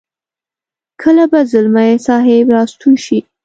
[1.01, 3.19] کله به ځلمی صاحب را ستون شي.